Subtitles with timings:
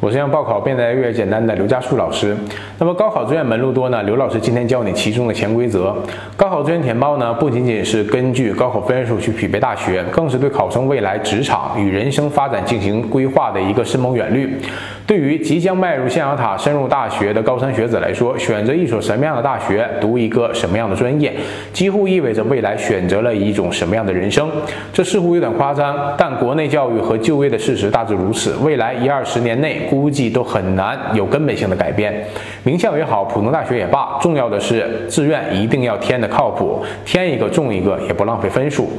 [0.00, 2.36] 我是让报考变得越来越简单的刘佳树老师。
[2.78, 4.00] 那么高考志愿门路多呢？
[4.04, 5.92] 刘老师今天教你其中的潜规则。
[6.36, 14.56] 高考志愿填报呢，不仅仅是根据高考分数去匹配大学，更是对考生未来职场与人生发展进行规划的一个深谋远虑。
[15.08, 21.32] 对于即将迈入象牙塔、深入大学的高三学子来说，选择一所什么样的大学，读一个什么样的专业，
[21.72, 24.48] 几乎意味着未来选择了一种什么样的人生。
[24.92, 28.54] 这似乎有点夸张，但国内教育和就业的事实大致如此。
[28.62, 29.78] 未来一二十年内。
[29.88, 32.22] 估计都很难有根本性的改变。
[32.62, 38.90] 名校也好，普通大学也罢，重要的是志愿一定要填的靠谱，填一个中一个，也不浪费分数。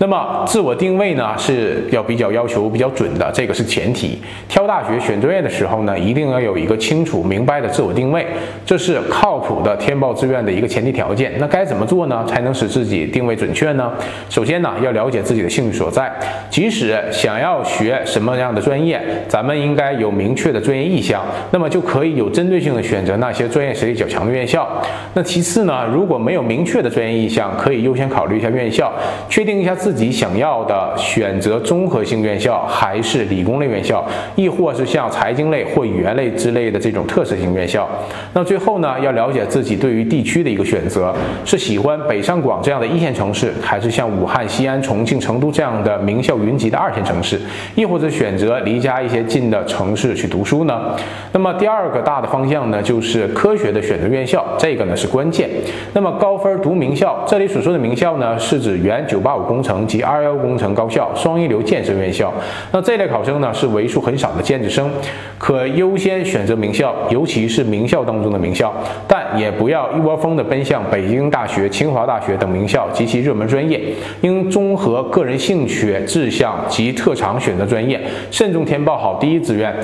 [0.00, 4.16] 那么自我定位呢是要比较要求比较准的，这个是前提。
[4.48, 8.24] 挑大学选专业的时候呢，一定要有一个清楚明白的自我定位，
[8.64, 11.32] 这是靠谱的填报志愿的一个前提条件。
[11.38, 13.92] 那该怎么做呢，才能使自己定位准确呢？
[14.30, 16.08] 首先呢，要了解自己的兴趣所在。
[16.48, 24.68] 即使想要学什么样的专业，咱们应该有明确的专业意向，那么就可以有针对性的选择那些专业实力较强的院校。
[25.14, 28.92] 那其次呢，如果没有明确的专业意向，可以优先考虑一下院校，
[29.28, 29.87] 确定一下自。
[29.88, 37.88] 自己想要的选择综合性院校，还是理工类院校，亦或是像财经类或语言类之类的这种特色性院校。
[38.34, 47.40] 那最后呢，要了解自己对于地区的一个选择，是喜欢北上广这样的一线城市，还是像武汉、西安、重庆、成都这样的名校云集的二线城市，
[47.74, 50.94] 亦或者选择离家一些近的城市去读书呢？
[51.32, 55.48] 那么第二个大的方向呢，就是科学的选择院校，这个呢是关键。
[55.94, 59.77] 那么高分读名校，这里所说的名校呢，是指原985工程。
[59.86, 62.32] 及二幺工程高校、双一流建设院校，
[62.72, 64.90] 那这类考生呢是为数很少的尖子生，
[65.38, 68.74] 可优先选择名校，尤其是名校当中的名校，
[69.06, 73.80] 但也不要一窝蜂的奔向北京大学、清华大学等名校及其热门专业，
[74.22, 78.00] 应综合个人兴趣、志向及特长选择专业，
[78.30, 79.74] 慎重填报好第一志愿。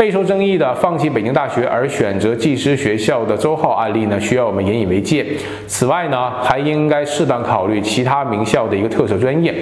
[0.00, 5.26] 备受争议的放弃北京大学而选择技师学校的周浩案例呢，需要我们引以为戒。
[5.66, 9.54] 此外呢，还应该适当考虑其他名校的一个特色专业。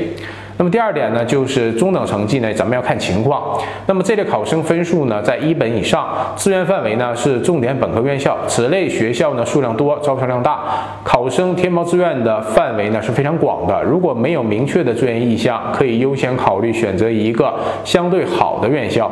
[0.57, 3.57] 那么第二点呢，就是中等成绩呢，咱们要看情况。
[3.87, 10.59] 那么这类考生分数呢，在一本以上，志愿范围呢是重点本科院校，此类学校呢数量多，招生量大，
[11.05, 13.81] 考生填报志愿的范围呢是非常广的。
[13.85, 17.55] 如果没有明确的志愿意向，可以优先考虑选择一个
[17.85, 19.09] 相对好的院校。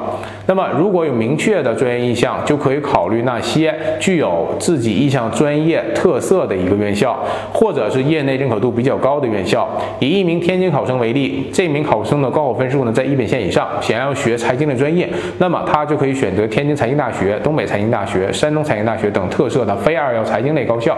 [0.47, 6.57] 那么如果有明确的专业意向，就可以考虑那些具有自己意向专业特色的。
[6.57, 7.17] 一个院校，
[7.53, 9.69] 或者是业内认可度比较高的院校。
[10.01, 11.49] 以一名天津考生为例。
[11.53, 20.97] 这名考生的高考分数呢在一本线以上，想要学财经类专业，那么他就可以选择天津财经大学、东北财经大学、山东财经大学等特色的非二幺财经类高校。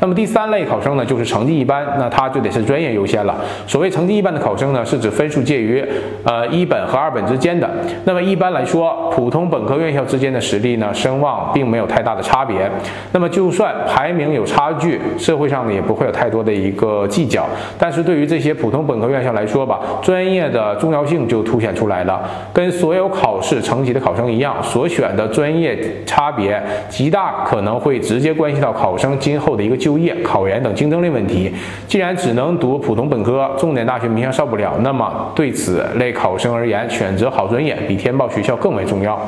[0.00, 3.38] 那么第三类考生呢，就是成绩一般，那他就得是专业优先了。
[3.66, 5.84] 所谓成绩一般的考生呢，是指分数介于
[6.24, 7.68] 呃一本和二本之间的。
[8.04, 12.68] 那么一般来说，普通本科院校之间的实力呢，声望并没有太大的差别。
[13.12, 17.46] 那么就算排名有差距，社会上呢也不会有太多的一个计较。
[17.78, 19.78] 但是对于这些普通本科院校来说吧。
[20.02, 22.20] 专业的重要性就凸显出来了，
[22.52, 31.52] 跟所有考试成绩的考生一样，所选的专业差别极大，可能会直接关系到考生今后的一个就业、考研等竞争力问题。
[31.86, 39.18] 既然只能读普通本科，重点大学名校上不了，那么对此类考生而言，选择好专业比填报学校更为重要。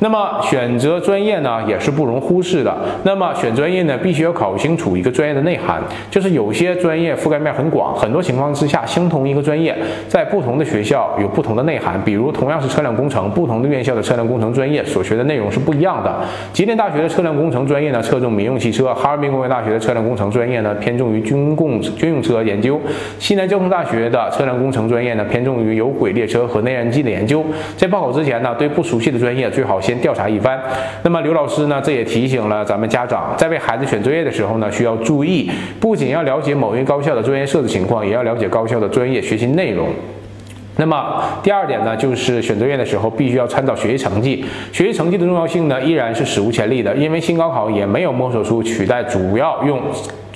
[0.00, 2.72] 那么选择专业呢，也是不容忽视的。
[3.02, 9.76] 那么选专业呢，必须要考清楚一个专业的内涵，就是有些专业覆盖面很广，很多情况之下，相同一个专业，
[10.06, 12.00] 在不同的学校有不同的内涵。
[12.04, 16.14] 比如同样是车辆工程，不同的院校的车辆工程专业所学的内容是不一样的。
[16.52, 22.76] 吉林大学的车辆工程专业呢，侧重民用汽车；哈尔滨工业大学的车辆工程专业呢，偏重于军工军用车研究；
[23.18, 27.44] 西南交通大学的车辆工程专业呢，偏重于有轨列车和内燃机的研究。
[27.76, 29.80] 在报考之前呢，对不熟悉的专业最好。
[29.88, 30.60] 先调查一番。
[31.02, 31.80] 那么刘老师呢？
[31.82, 35.50] 这也提醒了咱们家长，在为孩子选专业的时候呢，需要注意，
[35.80, 39.88] 不仅要了解某一高校的专业设置情况，也要了解高校的专业学习内容。
[40.76, 44.44] 那么第二点呢，就是选专业的时候必须要参照学习成绩。
[44.72, 49.80] 学习成绩的重要性呢，依然是史无前例的，因为新高考也没有摸索出取代主要用。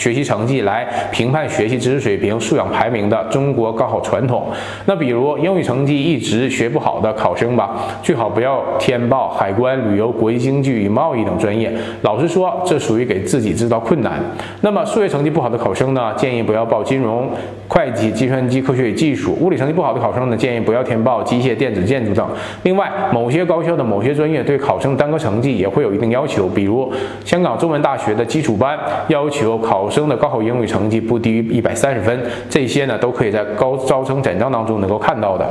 [0.02, 4.48] 学习成绩来评判学习知识水平、素养排名的中国高考传统。
[4.86, 11.72] 那比如英语成绩一直学不好的考生吧，最好不要填报海关、旅游、国际经济与贸易等专业。
[12.00, 14.20] 老实说，这属于给自己制造困难。
[14.62, 17.30] 那么数学成绩不好的考生呢，建议不要报金融、
[17.68, 19.38] 会计、计算机科学与技术。
[19.40, 22.28] 物理成绩不好的考生呢，建议不要填报机械、电子、建筑等。
[22.64, 26.92] 另外，某些高校的某些专业对考生单科成绩也会有一定要求，比如
[27.24, 28.76] 香港中文大学的基础班
[29.06, 29.88] 要求考。
[29.92, 32.18] 生的高考英语成绩不低于一百三十分，
[32.48, 35.46] 这些呢都可以在高招生简章当中能够看到的。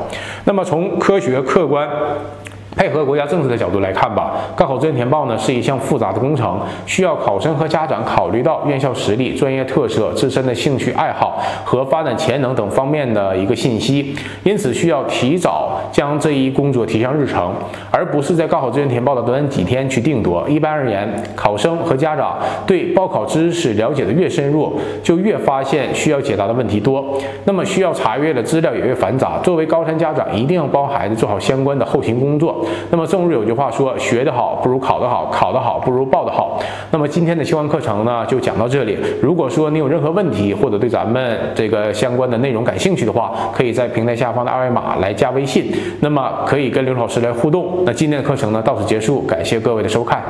[0.46, 1.88] 那么从科学客观。
[2.76, 17.54] 配合国家政策的角度来看吧，高考志愿填报呢是一项复杂的工程，需要考生和家长考虑到院校实力、专业特色、自身的兴趣爱好和发展潜能等方面的一个信息，因此需要提早将这一工作提上日程，
[17.92, 20.48] 而不是在高考志愿填报的短短几天去定夺。
[20.50, 29.38] 一般而言，考生和家长对报考知识了解的越深入，就越发现需要解答的问题多，那么需要查阅的资料也越繁杂。
[29.40, 32.61] 作为高三家长，一定要帮孩子做好相关的后勤工作。
[32.90, 36.60] 那么，正如有句话说，学得好不如考得好，考得好不如报得好。
[36.92, 38.98] 那么，今天的相关课程呢，就讲到这里。
[39.22, 45.72] 如果说你有任何问题，或者对咱们这个相关的内容感兴趣的话，可以在平台下方的二维码来加微信，
[46.02, 47.84] 那么可以跟刘老师来互动。
[47.86, 50.22] 那今天的课程呢，到此结束，感谢各位的收看。